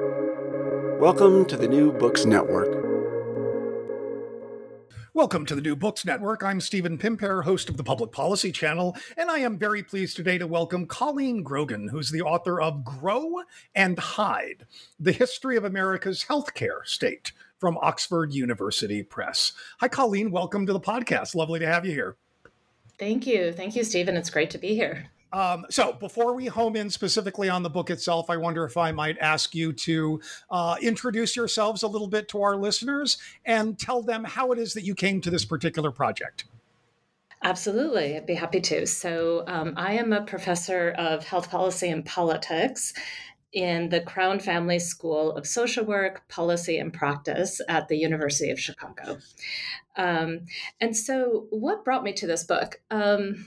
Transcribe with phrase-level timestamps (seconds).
[0.00, 2.84] Welcome to the New Books Network.
[5.12, 6.42] Welcome to the New Books Network.
[6.42, 10.36] I'm Stephen Pimpare, host of the Public Policy Channel, and I am very pleased today
[10.38, 13.42] to welcome Colleen Grogan, who's the author of Grow
[13.76, 14.66] and Hide
[14.98, 17.30] The History of America's Healthcare State
[17.60, 19.52] from Oxford University Press.
[19.78, 20.32] Hi, Colleen.
[20.32, 21.36] Welcome to the podcast.
[21.36, 22.16] Lovely to have you here.
[22.98, 23.52] Thank you.
[23.52, 24.16] Thank you, Stephen.
[24.16, 25.08] It's great to be here.
[25.34, 28.92] Um, so, before we home in specifically on the book itself, I wonder if I
[28.92, 34.00] might ask you to uh, introduce yourselves a little bit to our listeners and tell
[34.00, 36.44] them how it is that you came to this particular project.
[37.42, 38.86] Absolutely, I'd be happy to.
[38.86, 42.94] So, um, I am a professor of health policy and politics
[43.52, 48.60] in the Crown Family School of Social Work, Policy, and Practice at the University of
[48.60, 49.18] Chicago.
[49.96, 50.42] Um,
[50.80, 52.80] and so, what brought me to this book?
[52.92, 53.46] Um,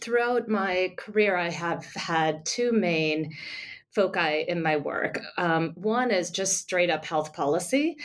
[0.00, 3.32] throughout my career, I have had two main
[3.94, 5.20] foci in my work.
[5.36, 7.96] Um, one is just straight up health policy.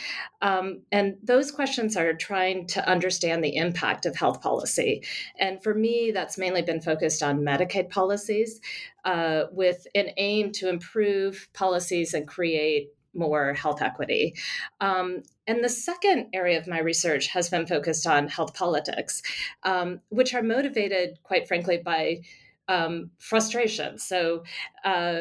[0.42, 5.02] Um, and those questions are trying to understand the impact of health policy.
[5.38, 8.60] And for me, that's mainly been focused on Medicaid policies
[9.06, 14.34] uh, with an aim to improve policies and create more health equity.
[14.80, 19.22] Um, and the second area of my research has been focused on health politics,
[19.64, 22.20] um, which are motivated, quite frankly, by
[22.68, 23.98] um, frustration.
[23.98, 24.44] So,
[24.84, 25.20] uh,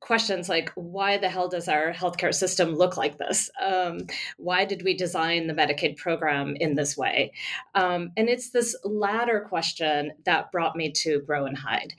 [0.00, 3.50] questions like why the hell does our healthcare system look like this?
[3.60, 4.06] Um,
[4.38, 7.32] why did we design the Medicaid program in this way?
[7.74, 11.92] Um, and it's this latter question that brought me to Grow and Hide.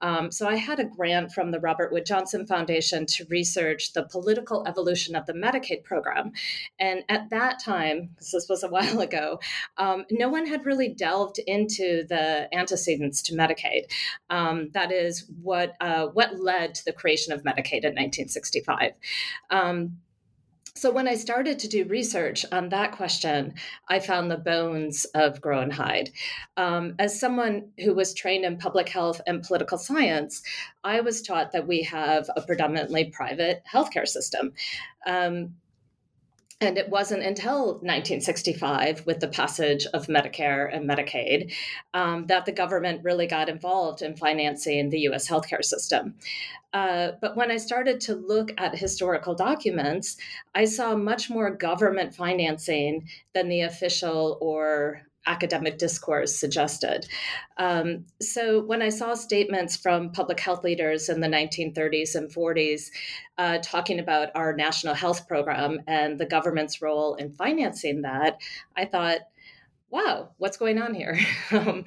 [0.00, 4.04] Um, so I had a grant from the Robert Wood Johnson Foundation to research the
[4.04, 6.32] political evolution of the Medicaid program.
[6.78, 9.40] And at that time, because this was a while ago,
[9.78, 13.84] um, no one had really delved into the antecedents to Medicaid.
[14.30, 18.92] Um, that is what uh, what led to the creation of Medicaid in 1965.
[20.76, 23.54] So when I started to do research on that question,
[23.88, 26.10] I found the bones of Grow and Hide.
[26.58, 30.42] Um, as someone who was trained in public health and political science,
[30.84, 34.52] I was taught that we have a predominantly private healthcare system.
[35.06, 35.54] Um,
[36.60, 41.52] and it wasn't until 1965, with the passage of Medicare and Medicaid,
[41.92, 46.14] um, that the government really got involved in financing the US healthcare system.
[46.72, 50.16] Uh, but when I started to look at historical documents,
[50.54, 57.06] I saw much more government financing than the official or academic discourse suggested.
[57.58, 62.90] Um, so when I saw statements from public health leaders in the 1930s and 40s
[63.38, 68.38] uh, talking about our national health program and the government's role in financing that,
[68.76, 69.20] I thought,
[69.88, 71.16] wow what's going on here
[71.52, 71.84] um,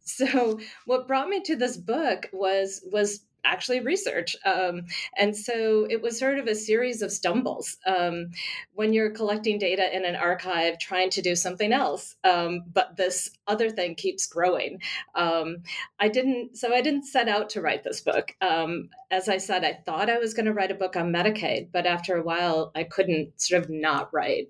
[0.00, 4.36] so what brought me to this book was was actually research.
[4.44, 4.86] Um,
[5.16, 8.30] and so it was sort of a series of stumbles um,
[8.74, 13.30] when you're collecting data in an archive, trying to do something else, um, but this
[13.46, 14.80] other thing keeps growing.
[15.14, 15.58] Um,
[15.98, 18.34] I didn't, so I didn't set out to write this book.
[18.40, 21.68] Um, as I said, I thought I was going to write a book on Medicaid,
[21.72, 24.48] but after a while, I couldn't sort of not write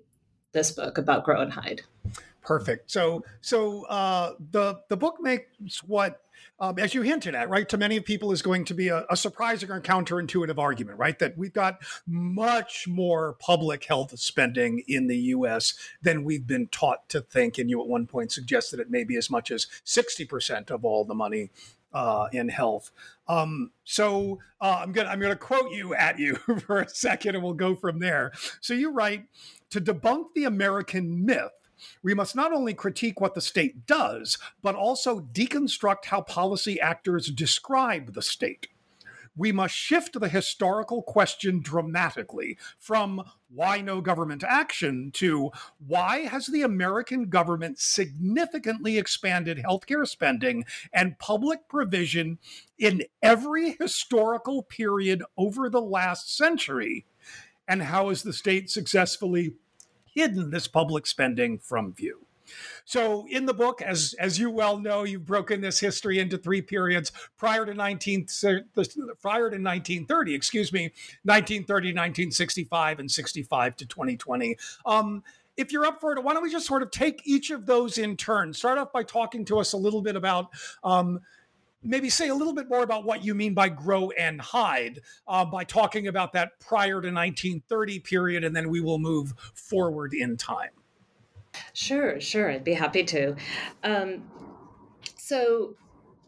[0.53, 1.81] this book about Grow and Hide.
[2.41, 2.91] Perfect.
[2.91, 6.22] So, so uh, the the book makes what
[6.59, 9.17] um, as you hinted at, right, to many people is going to be a, a,
[9.17, 11.17] surprising or counterintuitive argument, right?
[11.19, 17.09] That we've got much more public health spending in the US than we've been taught
[17.09, 17.57] to think.
[17.57, 21.05] And you at one point suggested it may be as much as 60% of all
[21.05, 21.49] the money
[21.93, 22.91] uh, in health.
[23.27, 27.43] Um, so uh, I'm gonna I'm gonna quote you at you for a second, and
[27.43, 28.31] we'll go from there.
[28.61, 29.25] So you write
[29.69, 31.51] to debunk the American myth
[32.01, 37.29] we must not only critique what the state does, but also deconstruct how policy actors
[37.29, 38.67] describe the state.
[39.35, 45.51] We must shift the historical question dramatically from why no government action to
[45.85, 52.37] why has the American government significantly expanded healthcare spending and public provision
[52.77, 57.05] in every historical period over the last century?
[57.67, 59.55] And how has the state successfully
[60.13, 62.25] hidden this public spending from view.
[62.85, 66.61] So in the book, as as you well know, you've broken this history into three
[66.61, 68.27] periods prior to 19
[69.21, 70.91] prior to 1930, excuse me,
[71.23, 74.57] 1930, 1965, and 65 to 2020.
[74.85, 75.23] Um,
[75.55, 77.97] if you're up for it, why don't we just sort of take each of those
[77.97, 78.53] in turn?
[78.53, 80.47] Start off by talking to us a little bit about
[80.83, 81.19] um,
[81.83, 85.45] maybe say a little bit more about what you mean by grow and hide uh,
[85.45, 90.37] by talking about that prior to 1930 period, and then we will move forward in
[90.37, 90.69] time.
[91.73, 92.51] Sure, sure.
[92.51, 93.35] I'd be happy to.
[93.83, 94.23] Um,
[95.17, 95.75] so,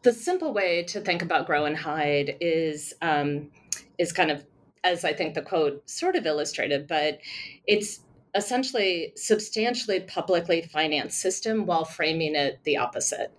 [0.04, 3.50] the simple way to think about grow and hide is um,
[3.98, 4.46] is kind of
[4.84, 7.20] as I think the quote sort of illustrated, but
[7.66, 8.02] it's
[8.36, 13.34] essentially substantially publicly financed system while framing it the opposite,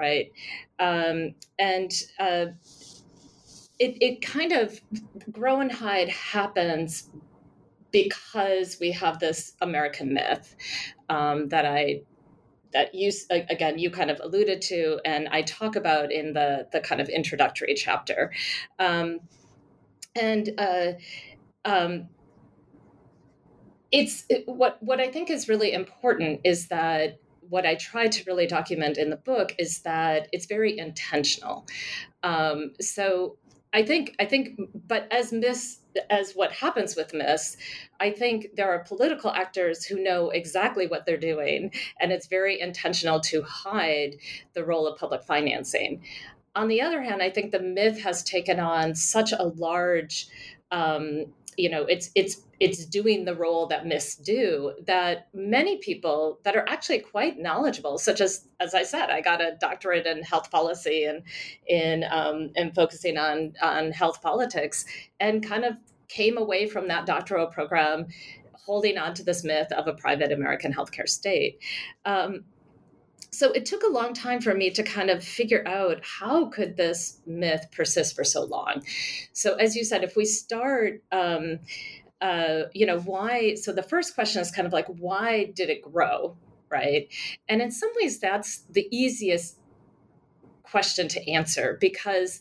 [0.00, 0.32] right?
[0.78, 2.46] Um, and uh,
[3.78, 4.80] it, it kind of
[5.30, 7.10] grow and hide happens
[7.92, 10.56] because we have this American myth
[11.08, 12.02] um, that I
[12.72, 16.80] that you again you kind of alluded to and I talk about in the the
[16.80, 18.32] kind of introductory chapter,
[18.78, 19.18] um,
[20.14, 20.92] and uh,
[21.64, 22.08] um,
[23.90, 27.18] it's it, what what I think is really important is that
[27.50, 31.66] what I try to really document in the book is that it's very intentional.
[32.22, 33.36] Um, so
[33.72, 37.56] I think I think, but as myths, as what happens with Miss,
[38.00, 42.60] I think there are political actors who know exactly what they're doing, and it's very
[42.60, 44.16] intentional to hide
[44.54, 46.02] the role of public financing.
[46.56, 50.26] On the other hand, I think the myth has taken on such a large
[50.72, 51.26] um,
[51.60, 56.56] you know it's it's it's doing the role that myths do that many people that
[56.56, 60.50] are actually quite knowledgeable such as as i said i got a doctorate in health
[60.50, 61.22] policy and
[61.66, 64.84] in um, and focusing on on health politics
[65.18, 65.74] and kind of
[66.08, 68.06] came away from that doctoral program
[68.64, 71.58] holding on to this myth of a private american healthcare state.
[72.04, 72.44] Um,
[73.32, 76.76] so it took a long time for me to kind of figure out how could
[76.76, 78.82] this myth persist for so long
[79.32, 81.58] so as you said if we start um,
[82.20, 85.82] uh, you know why so the first question is kind of like why did it
[85.82, 86.36] grow
[86.70, 87.08] right
[87.48, 89.58] and in some ways that's the easiest
[90.62, 92.40] question to answer because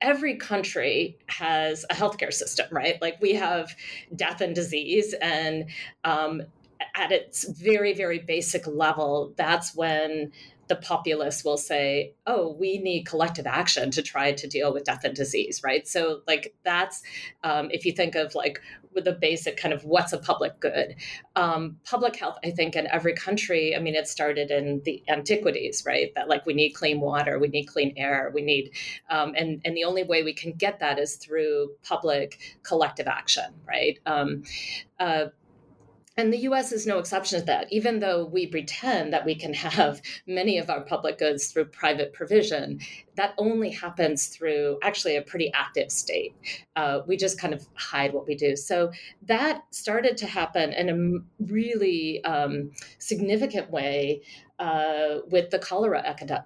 [0.00, 3.00] every country has a healthcare system, right?
[3.02, 3.74] Like we have
[4.14, 5.66] death and disease, and
[6.04, 6.42] um,
[6.94, 10.32] at its very, very basic level, that's when
[10.68, 15.02] the populace will say, oh, we need collective action to try to deal with death
[15.02, 15.88] and disease, right?
[15.88, 17.02] So, like, that's
[17.42, 18.60] um, if you think of like
[18.94, 20.96] with the basic kind of what's a public good.
[21.36, 25.84] Um, public health, I think, in every country, I mean, it started in the antiquities,
[25.86, 26.12] right?
[26.14, 28.72] That like we need clean water, we need clean air, we need,
[29.10, 33.54] um, and, and the only way we can get that is through public collective action,
[33.66, 33.98] right?
[34.06, 34.42] Um,
[34.98, 35.26] uh,
[36.18, 37.72] and the US is no exception to that.
[37.72, 42.12] Even though we pretend that we can have many of our public goods through private
[42.12, 42.80] provision,
[43.18, 46.34] that only happens through actually a pretty active state.
[46.76, 48.54] Uh, we just kind of hide what we do.
[48.54, 48.92] So
[49.26, 54.22] that started to happen in a really um, significant way
[54.58, 56.02] uh, with the cholera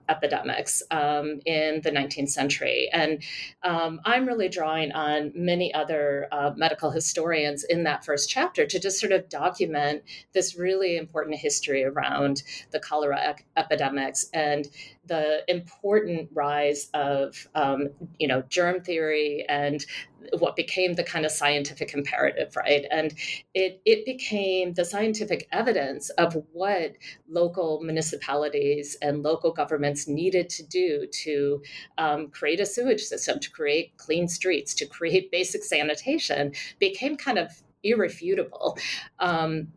[0.09, 2.91] epidemics um, in the 19th century.
[2.93, 3.23] And
[3.63, 8.79] um, I'm really drawing on many other uh, medical historians in that first chapter to
[8.79, 10.03] just sort of document
[10.35, 14.69] this really important history around the cholera epidemics and
[15.07, 17.89] the important rise of um,
[18.19, 19.85] you know germ theory and
[20.39, 22.85] what became the kind of scientific imperative right?
[22.91, 23.15] And
[23.55, 26.93] it it became the scientific evidence of what
[27.29, 31.63] local municipalities and local governments needed to do to
[31.99, 37.39] um, create a sewage system to create clean streets to create basic sanitation became kind
[37.39, 38.79] of irrefutable.
[39.19, 39.69] Um,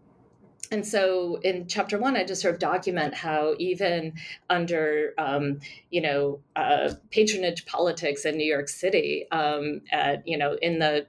[0.72, 4.14] and so in chapter one, I just sort of document how even
[4.50, 5.60] under, um,
[5.92, 11.08] you know, uh, patronage politics in New York City, um, at, you know, in the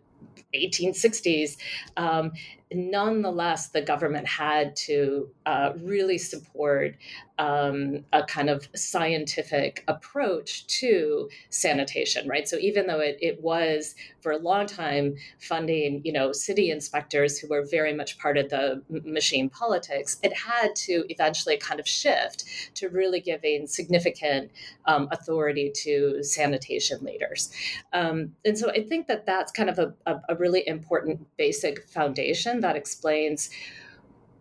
[0.54, 1.56] 1860s,
[1.96, 2.32] um,
[2.72, 6.96] nonetheless, the government had to uh, really support
[7.38, 12.48] um, a kind of scientific approach to sanitation, right?
[12.48, 17.38] So even though it, it was for a long time funding, you know, city inspectors
[17.38, 21.86] who were very much part of the machine politics, it had to eventually kind of
[21.86, 24.50] shift to really giving significant
[24.86, 27.50] um, authority to sanitation leaders.
[27.92, 31.86] Um, and so I think that that's kind of a, a, a really important basic
[31.88, 33.50] foundation that explains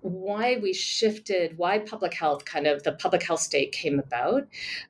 [0.06, 4.48] why we shifted, why public health, kind of the public health state came about.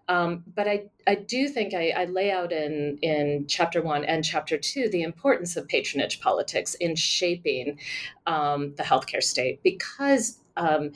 [0.09, 4.25] Um, but I, I do think I, I, lay out in, in chapter one and
[4.25, 7.79] chapter two the importance of patronage politics in shaping
[8.27, 10.91] um, the healthcare state because um,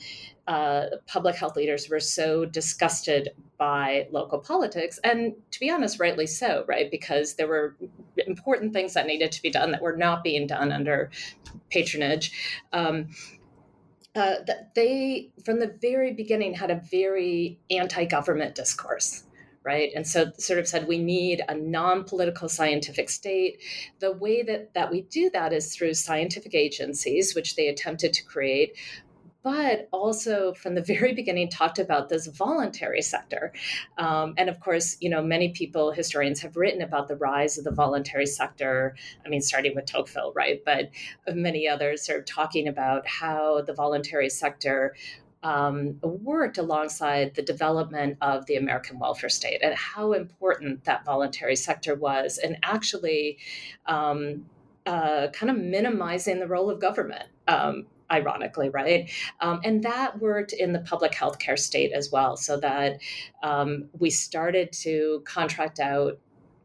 [0.46, 4.98] uh, public health leaders were so disgusted by local politics.
[5.02, 6.90] And to be honest, rightly so, right?
[6.90, 7.76] Because there were
[8.26, 11.10] important things that needed to be done that were not being done under
[11.70, 12.32] patronage.
[12.72, 13.08] Um,
[14.14, 19.24] uh, that they, from the very beginning, had a very anti government discourse
[19.62, 19.90] right?
[19.94, 23.60] And so sort of said we need a non-political scientific state.
[23.98, 28.24] The way that that we do that is through scientific agencies which they attempted to
[28.24, 28.76] create
[29.42, 33.52] but also from the very beginning talked about this voluntary sector.
[33.98, 37.64] Um, and of course, you know, many people, historians have written about the rise of
[37.64, 38.94] the voluntary sector.
[39.24, 40.62] I mean, starting with Tocqueville, right?
[40.64, 40.90] But
[41.32, 44.94] many others are talking about how the voluntary sector
[45.42, 51.56] um, worked alongside the development of the American welfare state and how important that voluntary
[51.56, 53.38] sector was, and actually
[53.86, 54.44] um,
[54.86, 57.24] uh, kind of minimizing the role of government.
[57.48, 59.10] Um, ironically, right?
[59.40, 63.00] Um, and that worked in the public health care state as well, so that
[63.42, 66.18] um, we started to contract out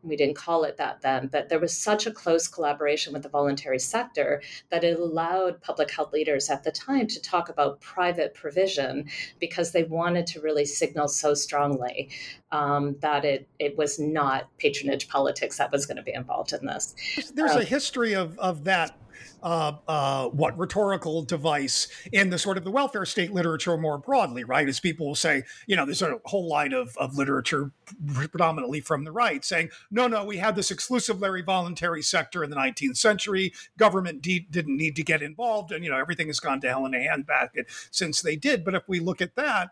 [0.05, 3.29] we didn't call it that then, but there was such a close collaboration with the
[3.29, 8.33] voluntary sector that it allowed public health leaders at the time to talk about private
[8.33, 9.09] provision
[9.39, 12.09] because they wanted to really signal so strongly
[12.51, 16.65] um, that it, it was not patronage politics that was going to be involved in
[16.65, 16.95] this.
[17.33, 18.95] There's uh, a history of, of that
[19.43, 24.43] uh, uh, what rhetorical device in the sort of the welfare state literature more broadly,
[24.43, 24.67] right?
[24.67, 27.71] As people will say, you know, there's a whole line of, of literature
[28.13, 32.55] predominantly from the right saying, no, no, we had this exclusively voluntary sector in the
[32.55, 33.53] 19th century.
[33.77, 36.85] Government de- didn't need to get involved, and you know everything has gone to hell
[36.85, 38.63] in a handbasket since they did.
[38.63, 39.71] But if we look at that,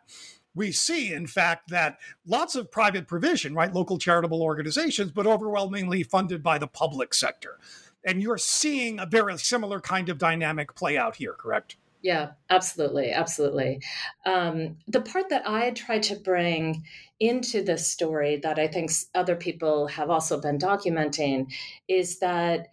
[0.55, 6.03] we see, in fact, that lots of private provision, right, local charitable organizations, but overwhelmingly
[6.03, 7.57] funded by the public sector.
[8.05, 11.77] And you're seeing a very similar kind of dynamic play out here, correct?
[12.01, 13.79] Yeah, absolutely, absolutely.
[14.25, 16.83] Um, the part that I tried to bring
[17.22, 21.53] into this story that I think other people have also been documenting
[21.88, 22.67] is that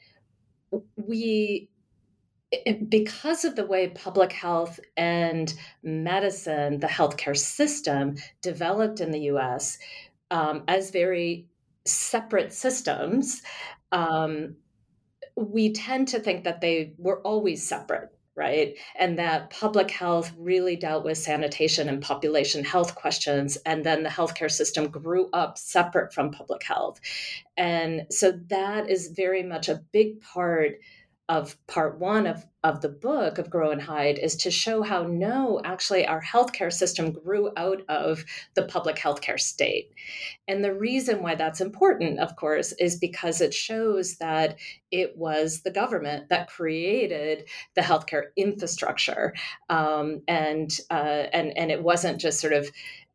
[0.97, 1.71] we
[2.89, 9.79] because of the way public health and medicine, the healthcare system developed in the US
[10.33, 11.47] um, as very
[11.85, 13.43] separate systems,
[13.93, 14.57] um,
[15.37, 18.79] we tend to think that they were always separate right?
[18.99, 23.59] And that public health really dealt with sanitation and population health questions.
[23.67, 27.01] And then the healthcare system grew up separate from public health.
[27.59, 30.77] And so that is very much a big part
[31.31, 35.05] of part one of, of the book of Grow and Hide is to show how
[35.05, 39.93] no, actually, our healthcare system grew out of the public healthcare state.
[40.49, 44.59] And the reason why that's important, of course, is because it shows that
[44.91, 49.33] it was the government that created the healthcare infrastructure.
[49.69, 52.69] Um, and, uh, and, and it wasn't just sort of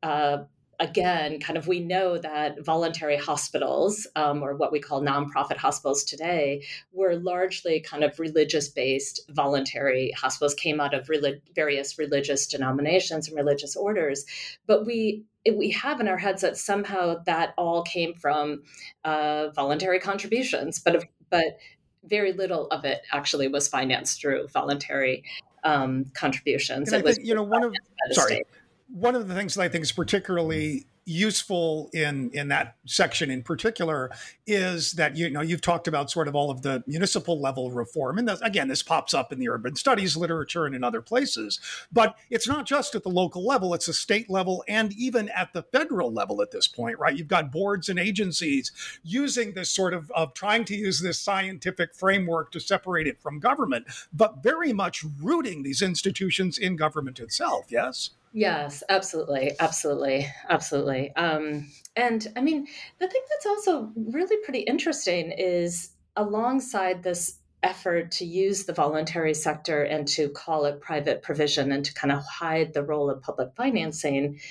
[0.03, 0.37] uh,
[0.79, 6.03] again, kind of we know that voluntary hospitals, um, or what we call nonprofit hospitals
[6.03, 12.47] today, were largely kind of religious based voluntary hospitals, came out of relig- various religious
[12.47, 14.25] denominations and religious orders.
[14.67, 18.63] But we we have in our heads that somehow that all came from
[19.03, 21.57] uh, voluntary contributions, but but
[22.03, 25.23] very little of it actually was financed through voluntary
[25.63, 26.91] um, contributions.
[26.91, 27.73] And it was think, you know one of
[28.11, 28.43] sorry.
[28.87, 33.43] One of the things that I think is particularly useful in in that section in
[33.43, 34.09] particular
[34.47, 38.17] is that you know you've talked about sort of all of the municipal level reform.
[38.17, 41.59] And again this pops up in the urban studies literature and in other places.
[41.93, 45.53] But it's not just at the local level it's a state level and even at
[45.53, 47.15] the federal level at this point right?
[47.15, 48.71] You've got boards and agencies
[49.03, 53.39] using this sort of of trying to use this scientific framework to separate it from
[53.39, 61.15] government but very much rooting these institutions in government itself yes Yes, absolutely, absolutely, absolutely.
[61.15, 62.67] Um, and I mean,
[62.99, 69.33] the thing that's also really pretty interesting is alongside this effort to use the voluntary
[69.33, 73.21] sector and to call it private provision and to kind of hide the role of
[73.21, 74.41] public financing,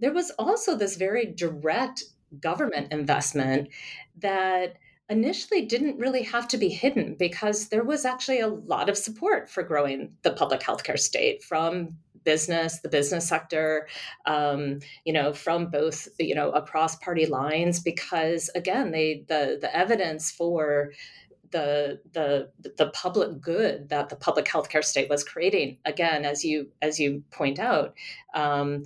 [0.00, 2.02] there was also this very direct
[2.40, 3.68] government investment
[4.18, 8.98] that initially didn't really have to be hidden because there was actually a lot of
[8.98, 13.88] support for growing the public healthcare state from business, the business sector,
[14.26, 19.74] um, you know, from both, you know, across party lines, because again, they the the
[19.76, 20.92] evidence for
[21.50, 26.68] the the the public good that the public healthcare state was creating again as you
[26.80, 27.94] as you point out
[28.34, 28.84] um,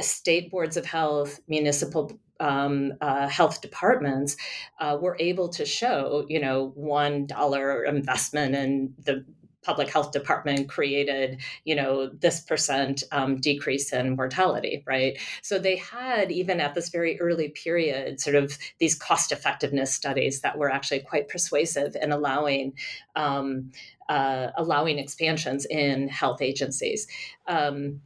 [0.00, 4.36] state boards of health municipal um, uh, health departments
[4.80, 9.24] uh, were able to show, you know, one dollar investment in the
[9.64, 15.18] public health department created you know this percent um, decrease in mortality right?
[15.42, 20.40] So they had even at this very early period sort of these cost effectiveness studies
[20.42, 22.74] that were actually quite persuasive in allowing
[23.16, 23.70] um,
[24.08, 27.06] uh, allowing expansions in health agencies.
[27.46, 28.02] Um,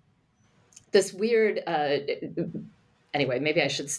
[0.92, 1.98] this weird uh,
[3.14, 3.90] anyway maybe i should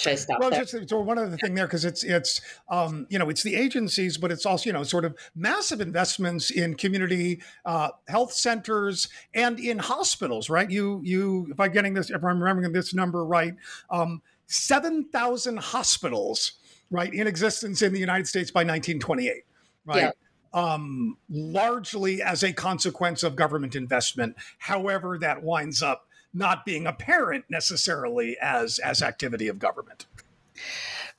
[0.00, 0.64] should I stop well, there?
[0.64, 2.40] just so one other thing there because it's it's
[2.70, 6.50] um, you know it's the agencies, but it's also you know sort of massive investments
[6.50, 10.70] in community uh, health centers and in hospitals, right?
[10.70, 13.54] You you if I'm getting this, if I'm remembering this number right,
[13.90, 16.52] um, seven thousand hospitals,
[16.90, 19.44] right, in existence in the United States by 1928,
[19.84, 19.96] right.
[19.96, 20.10] Yeah.
[20.52, 24.34] Um, largely as a consequence of government investment.
[24.58, 30.06] However, that winds up not being apparent necessarily as as activity of government.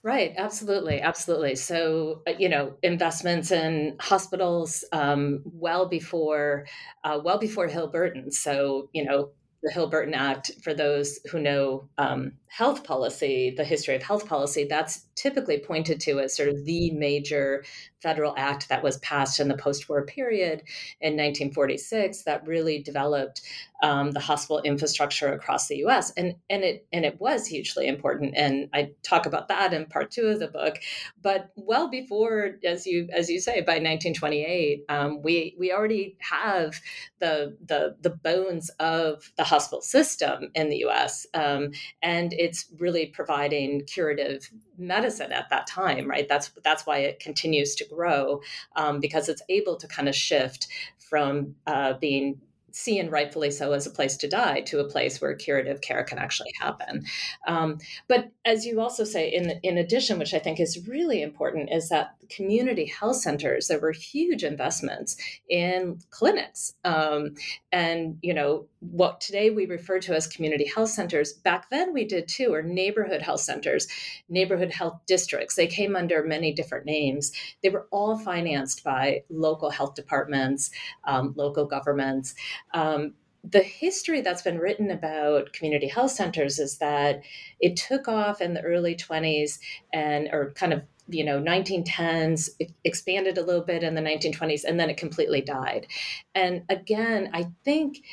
[0.04, 1.56] Right, absolutely, absolutely.
[1.56, 6.66] So, uh, you know, investments in hospitals um, well before,
[7.04, 8.32] uh, well before Hill Burton.
[8.32, 9.30] So, you know,
[9.62, 14.28] the Hill Burton Act, for those who know um, health policy, the history of health
[14.28, 17.64] policy, that's typically pointed to as sort of the major
[18.02, 20.64] federal act that was passed in the post war period
[21.00, 23.42] in 1946 that really developed
[23.84, 26.12] um, the hospital infrastructure across the US.
[26.12, 28.34] And, and, it, and it was hugely important.
[28.36, 30.76] And I talk about that in part two of the book.
[31.22, 36.80] But well before, as you, as you say, by 1928, um, we, we already have
[37.20, 41.26] the, the, the bones of the hospital system in the US.
[41.34, 44.50] Um, and it's really providing curative
[44.82, 46.28] medicine at that time, right?
[46.28, 48.42] That's that's why it continues to grow
[48.76, 52.42] um, because it's able to kind of shift from uh, being
[52.74, 56.18] seen rightfully so as a place to die to a place where curative care can
[56.18, 57.04] actually happen.
[57.46, 61.70] Um, but as you also say, in in addition, which I think is really important,
[61.72, 65.16] is that community health centers there were huge investments
[65.50, 67.36] in clinics, um,
[67.72, 71.34] and you know what today we refer to as community health centers.
[71.34, 73.88] Back then we did too, or neighborhood health centers,
[74.30, 75.56] neighborhood health districts.
[75.56, 77.32] They came under many different names.
[77.64, 80.72] They were all financed by local health departments,
[81.06, 82.36] um, local governments.
[82.74, 87.22] Um, the history that's been written about community health centers is that
[87.60, 89.58] it took off in the early 20s
[89.92, 92.50] and or kind of you know 1910s
[92.84, 95.88] expanded a little bit in the 1920s and then it completely died.
[96.36, 98.04] And again i think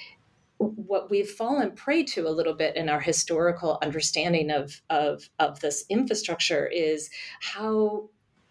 [0.59, 5.61] what we've fallen prey to a little bit in our historical understanding of, of, of
[5.61, 8.09] this infrastructure is how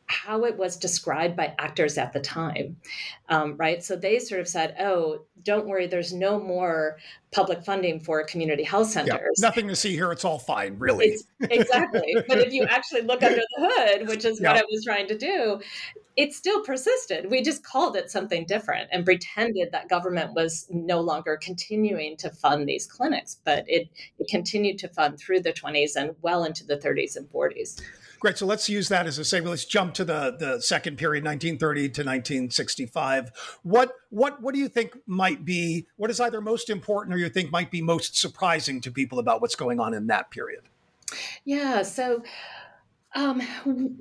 [0.08, 2.78] how it was described by actors at the time,
[3.30, 3.84] um, right?
[3.84, 6.98] So they sort of said, "Oh, don't worry, there's no more
[7.32, 9.38] public funding for community health centers.
[9.38, 10.12] Yeah, nothing to see here.
[10.12, 12.16] It's all fine, really." It's, exactly.
[12.28, 14.54] but if you actually look under the hood, which is yeah.
[14.54, 15.60] what I was trying to do,
[16.16, 17.30] it still persisted.
[17.30, 22.32] We just called it something different and pretended that government was no longer continuing to
[22.32, 26.66] fund these clinics, but it, it continued to fund through the 20s and well into
[26.66, 27.82] the 30s and 40s.
[28.20, 28.38] Great.
[28.38, 29.46] So let's use that as a segue.
[29.46, 33.60] Let's jump to the, the second period, 1930 to 1965.
[33.64, 37.30] What what what do you think might be what is either most important or you
[37.30, 40.62] think might be most surprising to people about what's going on in that period?
[41.46, 41.84] Yeah.
[41.84, 42.24] So
[43.16, 43.42] um,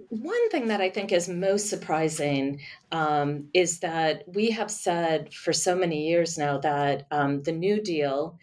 [0.09, 2.61] one thing that I think is most surprising
[2.93, 7.81] um, is that we have said for so many years now that um, the New
[7.81, 8.39] Deal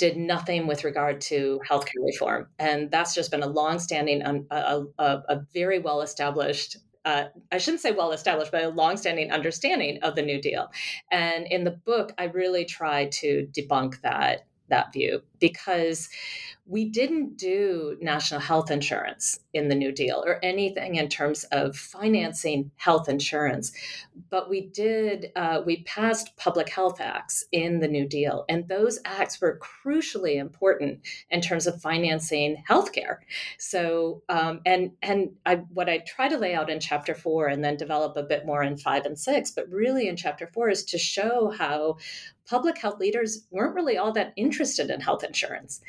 [0.00, 2.48] did nothing with regard to healthcare reform.
[2.58, 7.56] And that's just been a longstanding, um, a, a, a very well established uh, I
[7.56, 10.70] shouldn't say well established, but a longstanding understanding of the New Deal.
[11.10, 16.08] And in the book, I really try to debunk that that view because
[16.70, 21.74] we didn't do national health insurance in the New Deal or anything in terms of
[21.74, 23.72] financing health insurance,
[24.30, 28.44] but we did, uh, we passed public health acts in the New Deal.
[28.48, 33.16] And those acts were crucially important in terms of financing healthcare.
[33.58, 37.64] So, um, and, and I, what I try to lay out in chapter four and
[37.64, 40.84] then develop a bit more in five and six, but really in chapter four is
[40.84, 41.96] to show how
[42.50, 45.80] public health leaders weren't really all that interested in health insurance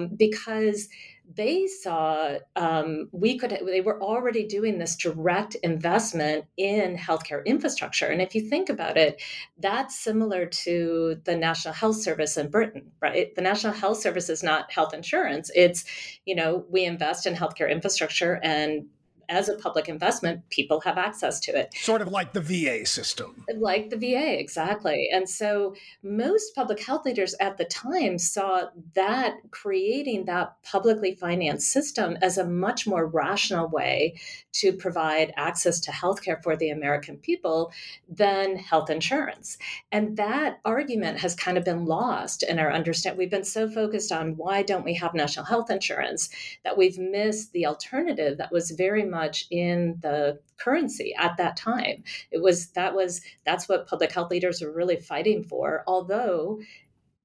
[0.00, 0.88] um, because
[1.32, 8.06] they saw um, we could they were already doing this direct investment in healthcare infrastructure.
[8.06, 9.22] And if you think about it
[9.58, 13.34] that's similar to the national health service in britain right?
[13.34, 15.50] The national health service is not health insurance.
[15.54, 15.84] It's
[16.24, 18.86] you know we invest in healthcare infrastructure and
[19.30, 21.72] as a public investment, people have access to it.
[21.74, 23.44] Sort of like the VA system.
[23.56, 25.08] Like the VA, exactly.
[25.12, 28.64] And so most public health leaders at the time saw
[28.94, 34.16] that creating that publicly financed system as a much more rational way
[34.52, 37.72] to provide access to healthcare for the American people
[38.08, 39.56] than health insurance.
[39.92, 43.18] And that argument has kind of been lost in our understanding.
[43.18, 46.30] We've been so focused on why don't we have national health insurance
[46.64, 51.56] that we've missed the alternative that was very much much in the currency at that
[51.56, 52.02] time.
[52.30, 55.84] It was that was that's what public health leaders were really fighting for.
[55.86, 56.60] Although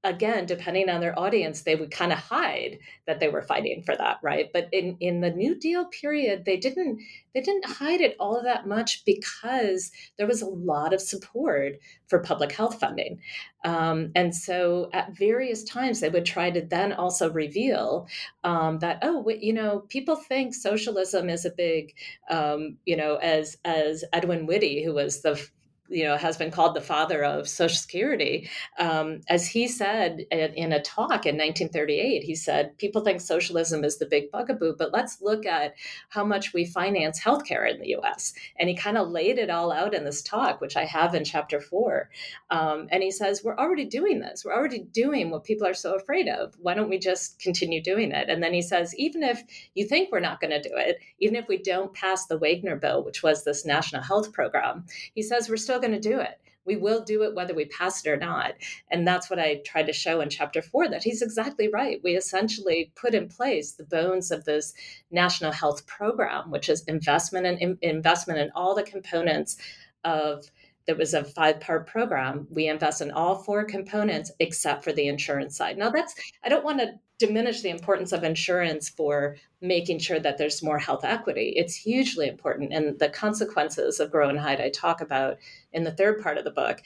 [0.06, 3.96] again, depending on their audience, they would kind of hide that they were fighting for
[3.98, 4.50] that, right?
[4.54, 7.02] But in in the New Deal period, they didn't
[7.34, 12.20] they didn't hide it all that much because there was a lot of support for
[12.20, 13.20] public health funding,
[13.65, 18.08] um, and so at various times they would try to then also reveal
[18.44, 21.94] um, that oh, you know, people think socialism is a big,
[22.30, 25.44] um, you know, as as Edwin Witte, who was the
[25.89, 28.50] you know has been called the father of social security.
[28.80, 33.98] Um, as he said in, a talk in 1938 he said people think socialism is
[33.98, 35.76] the big bugaboo but let's look at
[36.10, 39.71] how much we finance healthcare in the us and he kind of laid it all
[39.71, 42.10] out in this talk which i have in chapter four.
[42.50, 44.43] Um, and he says we're already doing this.
[44.43, 46.56] We're already doing what people are so afraid of.
[46.60, 48.30] Why don't we just continue doing it?
[48.30, 49.43] And then he says even if
[49.74, 52.76] you think we're not going to do it even if we don't pass the wagner
[52.76, 56.20] bill which was this national health program he says we're still still going to do
[56.20, 56.40] it.
[56.66, 58.54] We will do it whether we pass it or not.
[58.90, 62.02] And that's what I tried to show in chapter four that he's exactly right.
[62.04, 64.74] We essentially put in place the bones of this
[65.12, 69.58] national health program, which is investment and in, investment in all the components
[70.04, 70.50] of
[70.88, 72.48] there was a five part program.
[72.50, 75.78] We invest in all four components except for the insurance side.
[75.78, 80.38] Now, that's, I don't want to diminish the importance of insurance for making sure that
[80.38, 81.54] there's more health equity.
[81.56, 82.73] It's hugely important.
[82.73, 85.38] And the consequences of grow and hide I talk about
[85.71, 86.82] in the third part of the book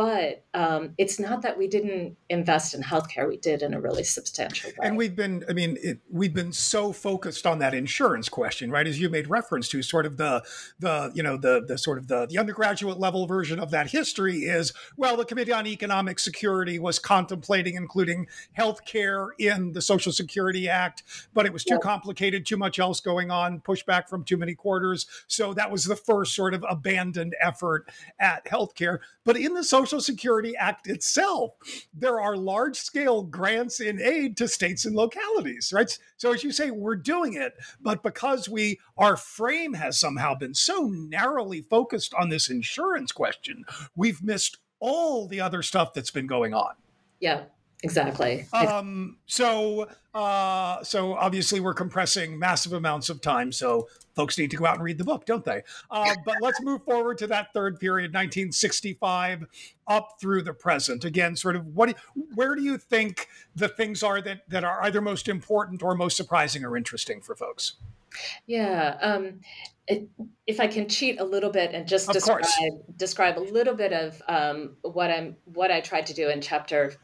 [0.00, 3.28] but um, it's not that we didn't invest in healthcare.
[3.28, 4.76] We did in a really substantial way.
[4.88, 8.86] And we've been, I mean, it, we've been so focused on that insurance question, right?
[8.86, 10.42] As you made reference to, sort of the,
[10.78, 14.44] the, you know, the, the sort of the, the undergraduate level version of that history
[14.44, 18.26] is, well, the Committee on Economic Security was contemplating including
[18.58, 21.02] healthcare in the Social Security Act,
[21.34, 21.80] but it was too yeah.
[21.82, 25.06] complicated, too much else going on, pushback from too many quarters.
[25.26, 29.00] So that was the first sort of abandoned effort at healthcare.
[29.26, 31.52] But in the Social Security Act itself,
[31.92, 35.96] there are large scale grants in aid to states and localities, right?
[36.16, 40.54] So, as you say, we're doing it, but because we, our frame has somehow been
[40.54, 43.64] so narrowly focused on this insurance question,
[43.96, 46.74] we've missed all the other stuff that's been going on.
[47.20, 47.44] Yeah,
[47.82, 48.46] exactly.
[48.52, 54.56] Um so uh so obviously we're compressing massive amounts of time so folks need to
[54.56, 55.62] go out and read the book don't they?
[55.90, 59.44] Uh, but let's move forward to that third period 1965
[59.86, 61.04] up through the present.
[61.04, 61.96] Again sort of what
[62.34, 66.16] where do you think the things are that that are either most important or most
[66.16, 67.76] surprising or interesting for folks?
[68.46, 69.40] Yeah um
[70.46, 72.44] if I can cheat a little bit and just describe
[72.96, 76.94] describe a little bit of um, what I'm what I tried to do in chapter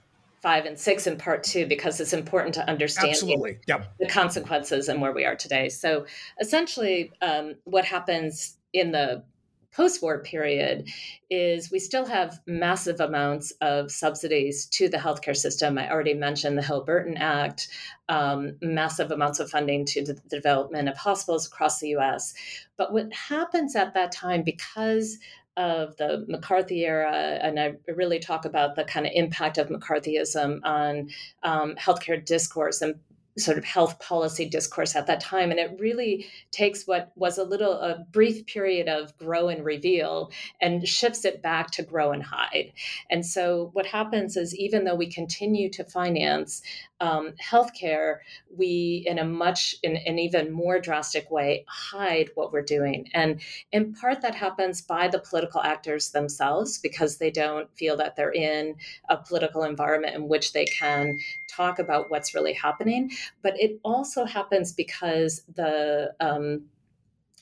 [0.47, 3.59] five and six in part two because it's important to understand Absolutely.
[3.67, 3.95] Yep.
[3.99, 5.69] the consequences and where we are today.
[5.69, 6.07] So
[6.41, 9.25] essentially, um, what happens in the
[9.73, 10.89] post-war period
[11.31, 15.79] is we still have massive amounts of subsidies to the healthcare system.
[15.79, 17.67] I already mentioned the Hill-Burton Act,
[18.09, 22.35] um, massive amounts of funding to the development of hospitals across the U.S.
[22.77, 25.19] But what happens at that time, because
[25.57, 30.61] of the McCarthy era, and I really talk about the kind of impact of McCarthyism
[30.65, 31.11] on
[31.43, 32.97] um, healthcare discourse and
[33.39, 35.51] sort of health policy discourse at that time.
[35.51, 40.31] And it really takes what was a little a brief period of grow and reveal
[40.61, 42.73] and shifts it back to grow and hide.
[43.11, 46.63] And so what happens is even though we continue to finance
[47.01, 48.19] um, healthcare,
[48.57, 53.09] we, in a much, in an even more drastic way, hide what we're doing.
[53.13, 53.41] And
[53.73, 58.33] in part, that happens by the political actors themselves because they don't feel that they're
[58.33, 58.77] in
[59.09, 63.11] a political environment in which they can talk about what's really happening.
[63.43, 66.63] But it also happens because the um,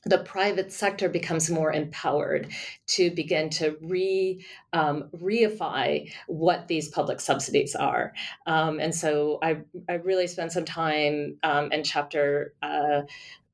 [0.07, 2.49] the private sector becomes more empowered
[2.87, 8.13] to begin to re um, reify what these public subsidies are.
[8.47, 13.03] Um, and so I, I really spent some time um, in chapter uh,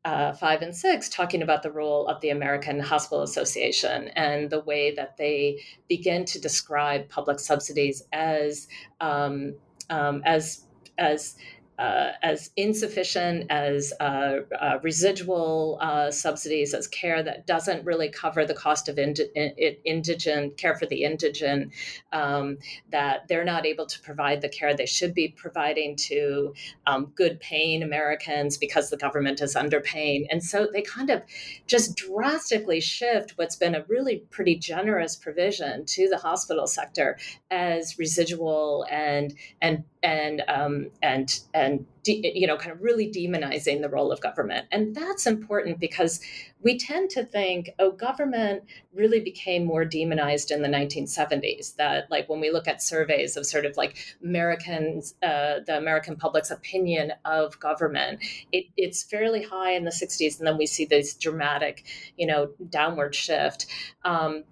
[0.04, 4.60] uh, five and six talking about the role of the American Hospital Association and the
[4.60, 8.66] way that they begin to describe public subsidies as
[9.00, 9.54] um,
[9.90, 10.64] um, as
[10.96, 11.36] as
[11.80, 18.44] uh, as insufficient as uh, uh, residual uh, subsidies, as care that doesn't really cover
[18.44, 19.30] the cost of indi-
[19.86, 21.72] indigent care for the indigent,
[22.12, 22.58] um,
[22.90, 26.52] that they're not able to provide the care they should be providing to
[26.86, 30.26] um, good paying Americans because the government is underpaying.
[30.30, 31.22] And so they kind of
[31.66, 37.18] just drastically shift what's been a really pretty generous provision to the hospital sector
[37.50, 43.10] as residual and and and um, and and and de- you know kind of really
[43.10, 44.66] demonizing the role of government.
[44.72, 46.20] And that's important because
[46.62, 52.28] we tend to think oh government really became more demonized in the 1970s that like
[52.28, 57.12] when we look at surveys of sort of like americans uh, the american public's opinion
[57.24, 58.20] of government
[58.52, 61.84] it, it's fairly high in the 60s and then we see this dramatic
[62.16, 63.66] you know downward shift.
[64.04, 64.44] Um,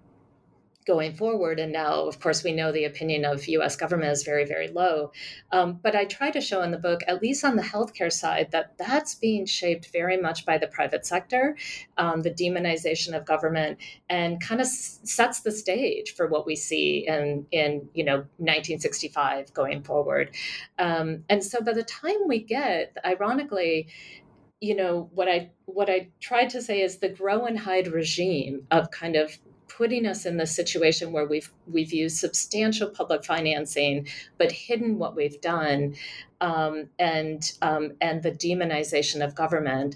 [0.85, 1.59] going forward.
[1.59, 5.11] And now, of course, we know the opinion of US government is very, very low.
[5.51, 8.51] Um, but I try to show in the book, at least on the healthcare side,
[8.51, 11.55] that that's being shaped very much by the private sector,
[11.97, 13.77] um, the demonization of government,
[14.09, 18.17] and kind of s- sets the stage for what we see in, in you know,
[18.37, 20.35] 1965 going forward.
[20.77, 23.87] Um, and so by the time we get, ironically,
[24.61, 28.67] you know what i what i tried to say is the grow and hide regime
[28.71, 29.37] of kind of
[29.79, 34.05] putting us in the situation where we've we've used substantial public financing
[34.37, 35.95] but hidden what we've done
[36.41, 39.95] um, and um, and the demonization of government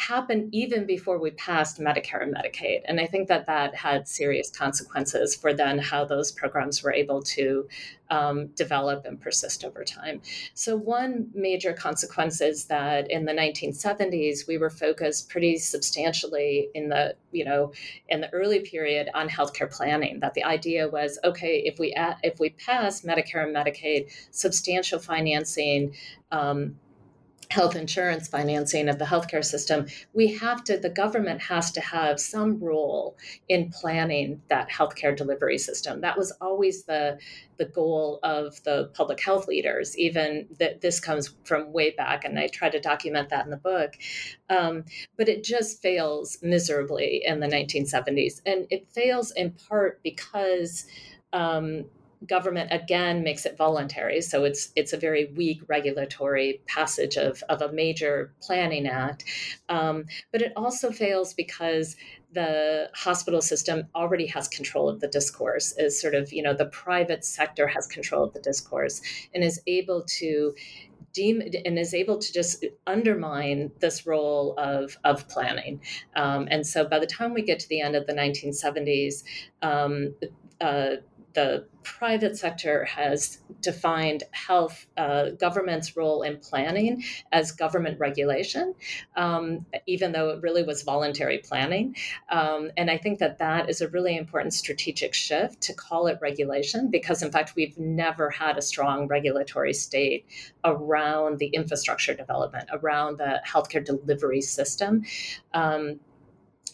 [0.00, 2.80] happened even before we passed Medicare and Medicaid.
[2.86, 7.22] And I think that that had serious consequences for then how those programs were able
[7.22, 7.68] to
[8.08, 10.22] um, develop and persist over time.
[10.54, 16.88] So, one major consequence is that in the 1970s, we were focused pretty substantially in
[16.88, 17.72] the, you know,
[18.08, 20.18] in the early period on healthcare planning.
[20.20, 25.94] That the idea was, okay, if we if we pass Medicare and Medicaid, substantial financing.
[26.32, 26.76] Um,
[27.50, 32.20] health insurance financing of the healthcare system, we have to, the government has to have
[32.20, 33.16] some role
[33.48, 36.00] in planning that healthcare delivery system.
[36.00, 37.18] That was always the,
[37.56, 42.38] the goal of the public health leaders, even that this comes from way back, and
[42.38, 43.94] I try to document that in the book.
[44.48, 44.84] Um,
[45.16, 48.40] but it just fails miserably in the 1970s.
[48.46, 50.86] And it fails in part because
[51.32, 51.84] um,
[52.26, 57.62] government again makes it voluntary so it's it's a very weak regulatory passage of, of
[57.62, 59.24] a major planning act
[59.68, 61.96] um, but it also fails because
[62.32, 66.66] the hospital system already has control of the discourse is sort of you know the
[66.66, 69.00] private sector has control of the discourse
[69.34, 70.54] and is able to
[71.12, 75.80] deem and is able to just undermine this role of, of planning.
[76.14, 79.24] Um, and so by the time we get to the end of the 1970s,
[79.62, 80.14] um,
[80.60, 80.96] uh,
[81.32, 88.74] the private sector has defined health uh, government's role in planning as government regulation,
[89.16, 91.96] um, even though it really was voluntary planning.
[92.30, 96.18] Um, and I think that that is a really important strategic shift to call it
[96.20, 100.26] regulation, because in fact, we've never had a strong regulatory state
[100.64, 105.04] around the infrastructure development, around the healthcare delivery system.
[105.54, 106.00] Um,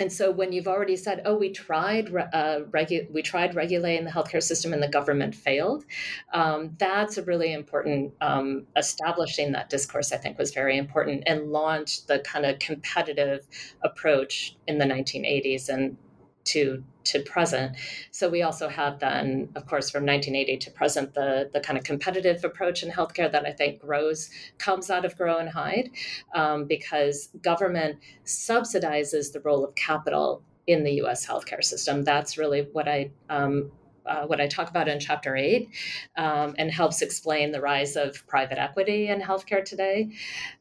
[0.00, 4.10] and so when you've already said oh we tried uh, regu- we tried regulating the
[4.10, 5.84] healthcare system and the government failed
[6.32, 11.50] um, that's a really important um, establishing that discourse i think was very important and
[11.52, 13.46] launched the kind of competitive
[13.82, 15.96] approach in the 1980s and
[16.46, 17.76] to to present.
[18.10, 21.84] So we also have then, of course, from 1980 to present, the the kind of
[21.84, 25.90] competitive approach in healthcare that I think grows comes out of Grow and Hide,
[26.34, 31.26] um, because government subsidizes the role of capital in the U.S.
[31.26, 32.02] healthcare system.
[32.02, 33.70] That's really what I um,
[34.04, 35.68] uh, what I talk about in chapter eight,
[36.16, 40.10] um, and helps explain the rise of private equity in healthcare today.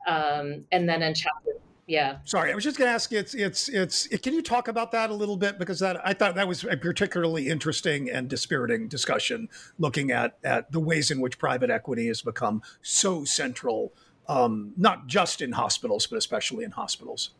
[0.08, 1.52] Um, and then in chapter
[1.88, 2.18] yeah.
[2.24, 4.92] Sorry i was just going to ask it's it's it's it, can you talk about
[4.94, 5.60] that a little bit?
[5.60, 10.72] Because that i thought that was a particularly interesting and dispiriting discussion looking at at
[10.72, 13.94] the ways in which private equity has become so central
[14.28, 17.32] um, not just in hospitals but especially in hospitals.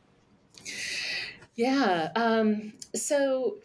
[1.56, 3.58] Yeah um, so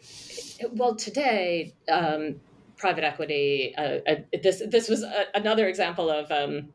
[0.71, 2.39] well today um,
[2.77, 6.69] private equity uh, uh, this this was a, another example of um,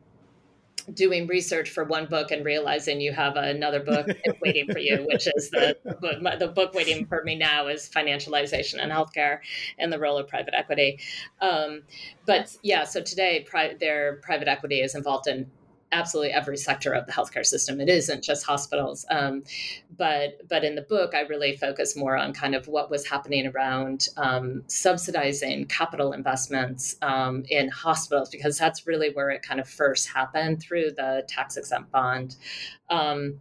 [0.95, 4.07] doing research for one book and realizing you have another book
[4.43, 5.77] waiting for you, which is the
[6.39, 9.39] the book waiting for me now is financialization and healthcare
[9.79, 10.99] and the role of private equity.
[11.41, 11.83] Um,
[12.27, 15.51] but yeah, so today pri- their private equity is involved in
[15.93, 17.81] absolutely every sector of the healthcare system.
[17.81, 19.07] It isn't just hospitals.
[19.11, 19.45] Um,
[19.97, 23.47] but but in the book, I really focus more on kind of what was happening
[23.47, 29.69] around um, subsidizing capital investments um, in hospitals because that's really where it kind of
[29.69, 32.37] first happened through the tax exempt bond.
[32.91, 33.41] Um,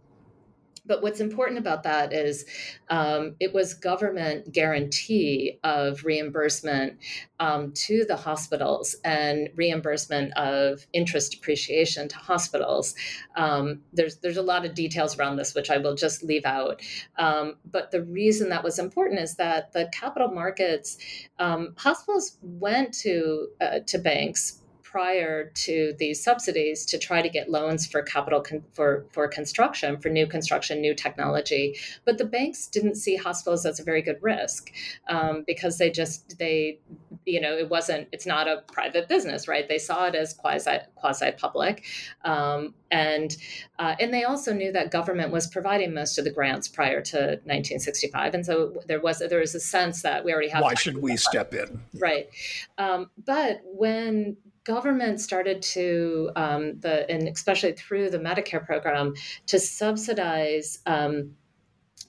[0.86, 2.44] but what's important about that is
[2.88, 6.98] um, it was government guarantee of reimbursement
[7.40, 12.94] um, to the hospitals and reimbursement of interest depreciation to hospitals.
[13.36, 16.80] Um, there's there's a lot of details around this, which I will just leave out.
[17.18, 20.98] Um, but the reason that was important is that the capital markets,
[21.38, 24.62] um, hospitals went to uh, to banks
[24.96, 29.98] prior to these subsidies to try to get loans for capital con- for for construction,
[29.98, 31.76] for new construction, new technology.
[32.06, 34.72] But the banks didn't see hospitals as a very good risk
[35.06, 36.78] um, because they just they
[37.26, 39.68] you know it wasn't it's not a private business, right?
[39.68, 41.84] They saw it as quasi quasi public,
[42.24, 43.36] um, and
[43.78, 47.18] uh, and they also knew that government was providing most of the grants prior to
[47.44, 50.62] 1965, and so there was there was a sense that we already have.
[50.62, 51.82] Why should we step in?
[52.00, 52.30] Right,
[52.78, 59.14] um, but when government started to um, the and especially through the Medicare program
[59.46, 60.80] to subsidize.
[60.86, 61.36] Um,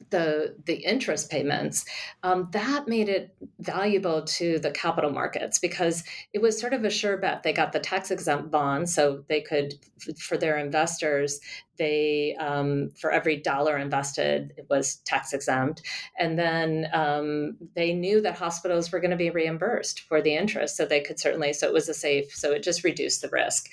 [0.09, 1.83] the the interest payments,
[2.21, 6.89] um, that made it valuable to the capital markets because it was sort of a
[6.89, 7.41] sure bet.
[7.41, 9.73] They got the tax exempt bond so they could
[10.19, 11.39] for their investors
[11.77, 15.81] they um, for every dollar invested it was tax exempt.
[16.17, 20.77] And then um, they knew that hospitals were going to be reimbursed for the interest
[20.77, 23.69] so they could certainly so it was a safe so it just reduced the risk.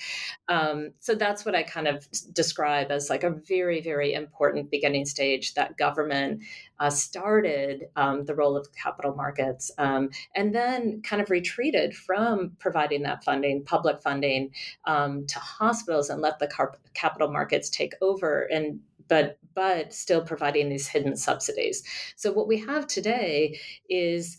[0.47, 5.05] Um, so that's what i kind of describe as like a very very important beginning
[5.05, 6.41] stage that government
[6.79, 12.51] uh, started um, the role of capital markets um, and then kind of retreated from
[12.59, 14.51] providing that funding, public funding,
[14.85, 20.21] um, to hospitals and let the car- capital markets take over and but but still
[20.21, 21.83] providing these hidden subsidies.
[22.15, 23.59] So what we have today
[23.89, 24.37] is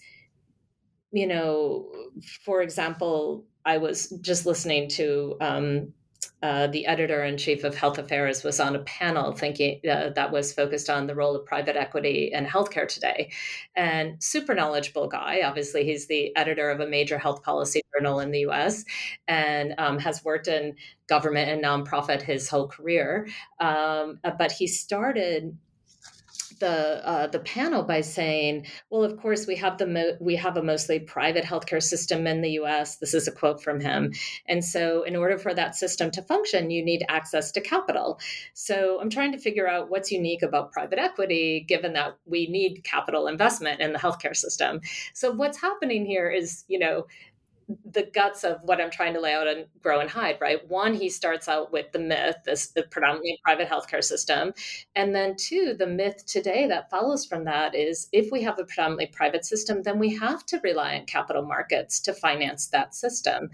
[1.12, 1.88] you know,
[2.44, 5.92] for example, I was just listening to um,
[6.42, 10.30] uh, the editor in chief of Health Affairs was on a panel thinking uh, that
[10.30, 13.30] was focused on the role of private equity in healthcare today.
[13.74, 15.40] And super knowledgeable guy.
[15.44, 18.84] Obviously, he's the editor of a major health policy journal in the US
[19.26, 20.76] and um, has worked in
[21.08, 23.26] government and nonprofit his whole career.
[23.58, 25.56] Um, but he started
[26.58, 30.56] the uh, the panel by saying, "Well, of course we have the mo- we have
[30.56, 34.12] a mostly private healthcare system in the U.S." This is a quote from him,
[34.46, 38.18] and so in order for that system to function, you need access to capital.
[38.54, 42.84] So I'm trying to figure out what's unique about private equity, given that we need
[42.84, 44.80] capital investment in the healthcare system.
[45.14, 47.06] So what's happening here is, you know,
[47.84, 50.68] the guts of what I'm trying to lay out and grow and hide, right?
[50.68, 54.52] One, he starts out with the myth, this the predominantly private healthcare system.
[54.94, 58.64] And then two, the myth today that follows from that is if we have a
[58.64, 63.50] predominantly private system, then we have to rely on capital markets to finance that system.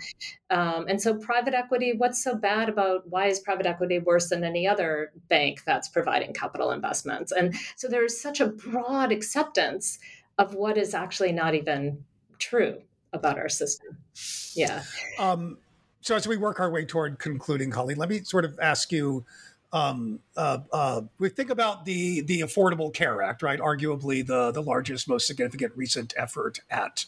[0.51, 4.45] Um, and so private equity, what's so bad about why is private equity worse than
[4.45, 7.33] any other bank that's providing capital investments?
[7.33, 9.99] And so there's such a broad acceptance
[10.37, 12.05] of what is actually not even
[12.39, 13.97] true about our system.
[14.55, 14.83] Yeah.
[15.19, 15.59] Um,
[16.01, 19.25] so as we work our way toward concluding, Colleen, let me sort of ask you.
[19.75, 23.59] Um, uh, uh, we think about the the Affordable Care Act, right?
[23.59, 27.07] Arguably the the largest, most significant recent effort at.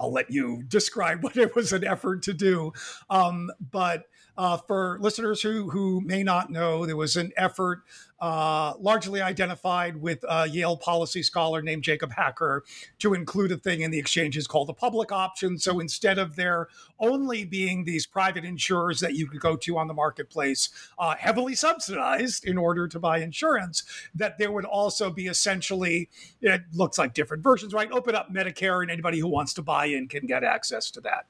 [0.00, 2.72] I'll let you describe what it was an effort to do,
[3.10, 4.04] um, but
[4.38, 7.82] uh, for listeners who who may not know, there was an effort
[8.20, 12.64] uh, largely identified with a Yale policy scholar named Jacob Hacker
[12.98, 15.58] to include a thing in the exchanges called the public option.
[15.58, 19.88] So instead of there only being these private insurers that you could go to on
[19.88, 25.26] the marketplace, uh, heavily subsidized in order to buy insurance, that there would also be
[25.26, 26.08] essentially,
[26.40, 27.90] it looks like different versions, right?
[27.92, 31.26] Open up Medicare and anybody who wants to buy in can get access to that.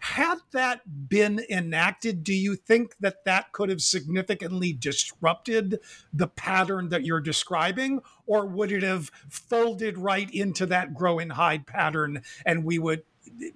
[0.00, 5.80] Had that been enacted, do you think that that could have significantly disrupted
[6.12, 8.00] the pattern that you're describing?
[8.26, 13.02] Or would it have folded right into that grow and hide pattern and we would?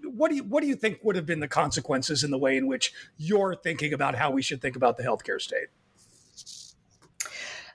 [0.04, 2.56] What do you what do you think would have been the consequences in the way
[2.56, 5.68] in which you're thinking about how we should think about the healthcare state?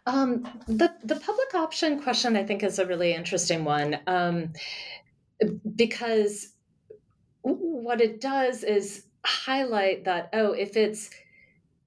[0.06, 4.54] Um, the the public option question, I think, is a really interesting one um,
[5.76, 6.54] because
[7.54, 11.10] what it does is highlight that oh if it's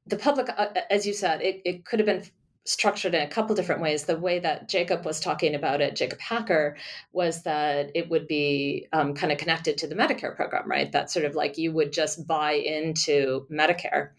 [0.07, 2.25] the public uh, as you said it, it could have been
[2.67, 4.05] structured in a couple different ways.
[4.05, 6.77] The way that jacob was talking about it jacob hacker
[7.13, 10.91] was that it would be um, kind of connected to the medicare program right?
[10.93, 14.11] That sort of like you would just buy into medicare.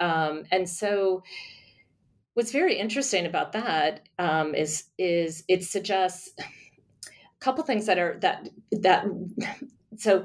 [0.00, 1.22] Um, and so
[2.34, 6.44] what's very interesting about that um, is is it suggests a
[7.40, 9.06] couple things that are that that
[9.96, 10.24] so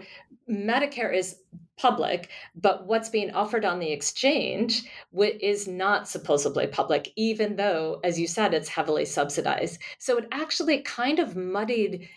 [0.49, 1.37] Medicare is
[1.77, 4.83] public, but what's being offered on the exchange
[5.13, 9.79] is not supposedly public, even though, as you said, it's heavily subsidized.
[9.97, 12.09] So it actually kind of muddied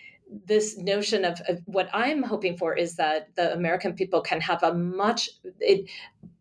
[0.47, 4.63] this notion of, of what I'm hoping for is that the American people can have
[4.63, 5.29] a much
[5.61, 5.91] it,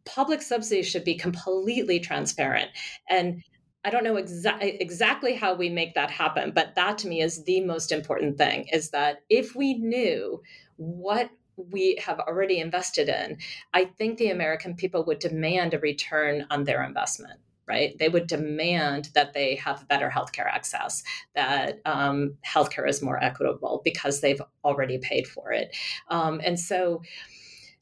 [0.05, 2.69] public subsidy should be completely transparent
[3.09, 3.43] and
[3.83, 7.43] I don't know exa- exactly how we make that happen, but that to me is
[7.45, 10.41] the most important thing is that if we knew
[10.77, 11.31] what
[11.69, 13.37] we have already invested in,
[13.73, 17.97] I think the American people would demand a return on their investment right?
[17.99, 21.03] They would demand that they have better healthcare access,
[21.35, 25.73] that um, healthcare is more equitable because they've already paid for it.
[26.09, 27.01] Um, and so,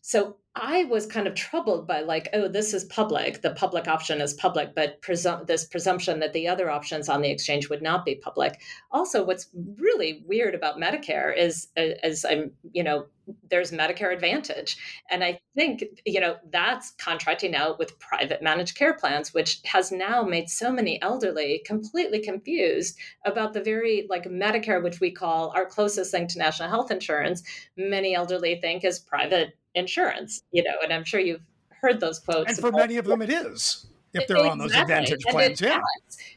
[0.02, 3.42] so I was kind of troubled by like, oh, this is public.
[3.42, 5.02] The public option is public, but
[5.48, 8.60] this presumption that the other options on the exchange would not be public.
[8.92, 9.48] Also, what's
[9.78, 13.06] really weird about Medicare is, uh, as I'm, you know,
[13.50, 14.78] there's Medicare Advantage,
[15.10, 19.92] and I think you know that's contracting out with private managed care plans, which has
[19.92, 25.52] now made so many elderly completely confused about the very like Medicare, which we call
[25.56, 27.44] our closest thing to national health insurance.
[27.78, 32.50] Many elderly think is private insurance, you know, and I'm sure you've heard those quotes.
[32.50, 34.50] And for many of them, it is if they're exactly.
[34.50, 35.62] on those advantage plans.
[35.62, 35.80] Yeah.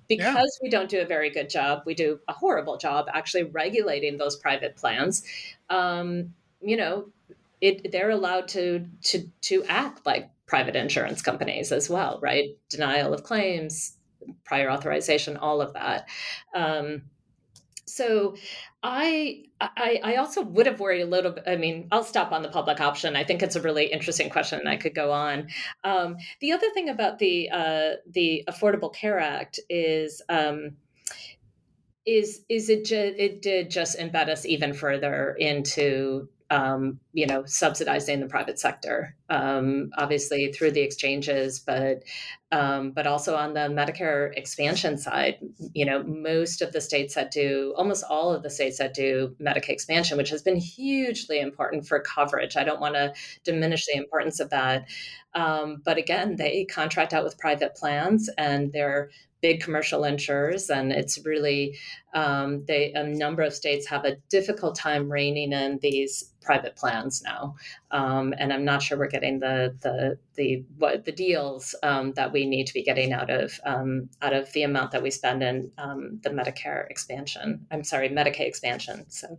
[0.08, 0.62] Because yeah.
[0.62, 4.36] we don't do a very good job, we do a horrible job actually regulating those
[4.36, 5.22] private plans.
[5.70, 7.08] Um, you know,
[7.60, 12.56] it, they're allowed to to to act like private insurance companies as well, right?
[12.68, 13.96] Denial of claims,
[14.44, 16.08] prior authorization, all of that.
[16.54, 17.02] Um,
[17.86, 18.36] so
[18.82, 19.44] I,
[19.76, 21.44] I I also would have worried a little bit.
[21.46, 23.16] I mean, I'll stop on the public option.
[23.16, 25.48] I think it's a really interesting question, and I could go on.
[25.84, 30.22] Um, the other thing about the uh, the Affordable Care Act is.
[30.28, 30.76] Um,
[32.04, 37.44] is is it ju- it did just embed us even further into um, you know,
[37.46, 42.02] subsidizing the private sector, um, obviously through the exchanges, but
[42.50, 45.38] um, but also on the Medicare expansion side,
[45.72, 49.34] you know, most of the states that do, almost all of the states that do
[49.40, 52.54] Medicaid expansion, which has been hugely important for coverage.
[52.54, 54.84] I don't want to diminish the importance of that,
[55.34, 59.08] um, but again, they contract out with private plans, and they're
[59.42, 61.76] big commercial insurers, and it's really
[62.14, 67.22] um, they a number of states have a difficult time reining in these private plans
[67.22, 67.56] now,
[67.90, 72.32] um, and I'm not sure we're getting the the the what the deals um, that
[72.32, 75.42] we need to be getting out of um, out of the amount that we spend
[75.42, 77.66] in um, the Medicare expansion.
[77.70, 79.04] I'm sorry, Medicaid expansion.
[79.10, 79.38] So.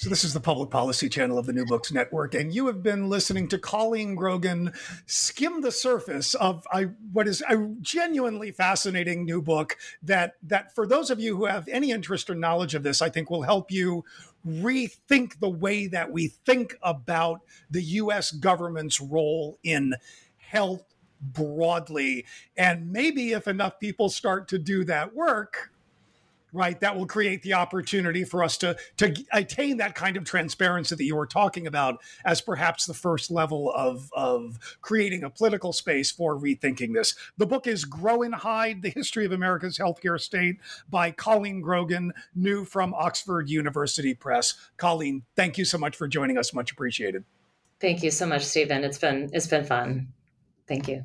[0.00, 2.82] So, this is the public policy channel of the New Books Network, and you have
[2.82, 4.72] been listening to Colleen Grogan
[5.04, 10.86] skim the surface of I, what is a genuinely fascinating new book that, that, for
[10.86, 13.70] those of you who have any interest or knowledge of this, I think will help
[13.70, 14.02] you
[14.48, 19.96] rethink the way that we think about the US government's role in
[20.38, 22.24] health broadly.
[22.56, 25.72] And maybe if enough people start to do that work,
[26.52, 26.78] right?
[26.80, 31.04] That will create the opportunity for us to to attain that kind of transparency that
[31.04, 36.10] you were talking about as perhaps the first level of of creating a political space
[36.10, 37.14] for rethinking this.
[37.36, 40.56] The book is grow and hide the history of america's healthcare state
[40.88, 44.54] by colleen grogan new from oxford university press.
[44.76, 46.52] Colleen thank you so much for joining us.
[46.54, 47.24] Much appreciated.
[47.80, 48.84] Thank you so much stephen.
[48.84, 50.08] It's been it's been fun.
[50.66, 51.04] Thank you